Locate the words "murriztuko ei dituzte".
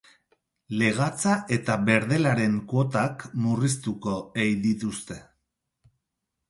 3.45-5.21